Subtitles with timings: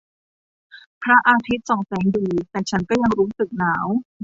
[1.03, 3.87] พระอาทิตย์ส่องแสงอยู่ แต่ฉันก็ยังรู้สึกหนาว